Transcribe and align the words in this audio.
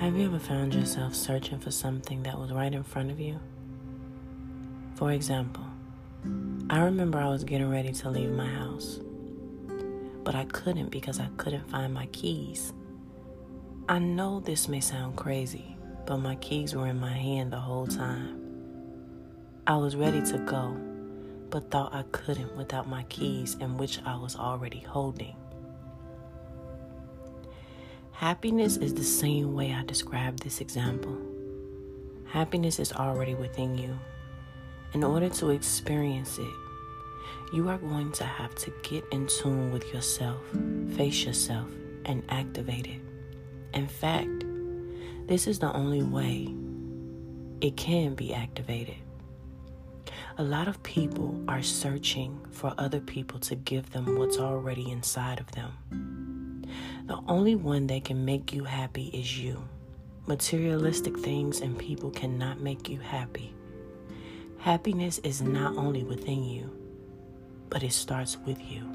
Have 0.00 0.16
you 0.16 0.24
ever 0.24 0.38
found 0.38 0.72
yourself 0.72 1.14
searching 1.14 1.58
for 1.58 1.70
something 1.70 2.22
that 2.22 2.38
was 2.38 2.52
right 2.52 2.72
in 2.72 2.82
front 2.82 3.10
of 3.10 3.20
you? 3.20 3.38
For 4.94 5.12
example, 5.12 5.66
I 6.70 6.80
remember 6.80 7.18
I 7.18 7.28
was 7.28 7.44
getting 7.44 7.68
ready 7.68 7.92
to 7.92 8.08
leave 8.08 8.30
my 8.30 8.46
house, 8.46 8.98
but 10.24 10.34
I 10.34 10.46
couldn't 10.46 10.88
because 10.88 11.20
I 11.20 11.28
couldn't 11.36 11.68
find 11.68 11.92
my 11.92 12.06
keys. 12.06 12.72
I 13.90 13.98
know 13.98 14.40
this 14.40 14.68
may 14.68 14.80
sound 14.80 15.16
crazy, 15.16 15.76
but 16.06 16.16
my 16.16 16.36
keys 16.36 16.74
were 16.74 16.86
in 16.86 16.98
my 16.98 17.12
hand 17.12 17.52
the 17.52 17.60
whole 17.60 17.86
time. 17.86 18.40
I 19.66 19.76
was 19.76 19.96
ready 19.96 20.22
to 20.32 20.38
go, 20.38 20.78
but 21.50 21.70
thought 21.70 21.94
I 21.94 22.04
couldn't 22.10 22.56
without 22.56 22.88
my 22.88 23.02
keys, 23.10 23.58
in 23.60 23.76
which 23.76 24.00
I 24.06 24.16
was 24.16 24.34
already 24.34 24.80
holding. 24.80 25.36
Happiness 28.20 28.76
is 28.76 28.92
the 28.92 29.02
same 29.02 29.54
way 29.54 29.72
I 29.72 29.82
described 29.82 30.42
this 30.42 30.60
example. 30.60 31.16
Happiness 32.26 32.78
is 32.78 32.92
already 32.92 33.34
within 33.34 33.78
you. 33.78 33.98
In 34.92 35.02
order 35.02 35.30
to 35.30 35.48
experience 35.48 36.36
it, 36.36 36.54
you 37.54 37.66
are 37.70 37.78
going 37.78 38.12
to 38.12 38.24
have 38.24 38.54
to 38.56 38.70
get 38.82 39.04
in 39.10 39.26
tune 39.26 39.72
with 39.72 39.90
yourself, 39.94 40.36
face 40.98 41.24
yourself, 41.24 41.70
and 42.04 42.22
activate 42.28 42.88
it. 42.88 43.00
In 43.72 43.88
fact, 43.88 44.44
this 45.26 45.46
is 45.46 45.58
the 45.58 45.72
only 45.72 46.02
way 46.02 46.54
it 47.62 47.78
can 47.78 48.14
be 48.14 48.34
activated. 48.34 48.96
A 50.36 50.42
lot 50.42 50.68
of 50.68 50.82
people 50.82 51.42
are 51.48 51.62
searching 51.62 52.38
for 52.50 52.74
other 52.76 53.00
people 53.00 53.40
to 53.40 53.54
give 53.54 53.92
them 53.92 54.18
what's 54.18 54.36
already 54.36 54.90
inside 54.90 55.40
of 55.40 55.50
them. 55.52 56.19
The 57.06 57.18
only 57.28 57.54
one 57.54 57.86
that 57.88 58.04
can 58.04 58.24
make 58.24 58.52
you 58.52 58.64
happy 58.64 59.06
is 59.12 59.38
you. 59.38 59.62
Materialistic 60.26 61.18
things 61.18 61.60
and 61.60 61.78
people 61.78 62.10
cannot 62.10 62.60
make 62.60 62.88
you 62.88 63.00
happy. 63.00 63.54
Happiness 64.58 65.18
is 65.20 65.40
not 65.40 65.76
only 65.76 66.04
within 66.04 66.44
you, 66.44 66.70
but 67.68 67.82
it 67.82 67.92
starts 67.92 68.36
with 68.46 68.60
you. 68.62 68.88